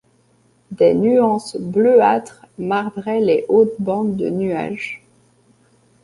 [0.71, 5.05] Des nuances bleuâtres marbraient les hautes bandes de nuages.